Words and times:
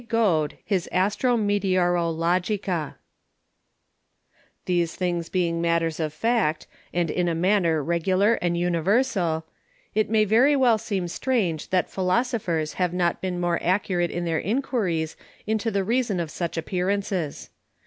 Goad_, 0.09 0.53
his 0.65 0.89
Astro 0.91 1.37
Meteoro 1.37 2.09
Logica. 2.11 2.95
These 4.65 4.95
things 4.95 5.29
being 5.29 5.61
Matters 5.61 5.99
of 5.99 6.11
Fact, 6.11 6.65
and 6.91 7.11
in 7.11 7.27
a 7.27 7.35
manner 7.35 7.83
Regular 7.83 8.33
and 8.41 8.57
Universal, 8.57 9.45
it 9.93 10.09
may 10.09 10.25
very 10.25 10.55
well 10.55 10.79
seem 10.79 11.07
strange 11.07 11.69
that 11.69 11.87
Philosophers 11.87 12.73
have 12.81 12.95
not 12.95 13.21
been 13.21 13.39
more 13.39 13.59
accurate 13.61 14.09
in 14.09 14.25
their 14.25 14.39
Enquiries 14.41 15.15
into 15.45 15.69
the 15.69 15.83
Reason 15.83 16.19
of 16.19 16.31
such 16.31 16.57
Appearances. 16.57 17.51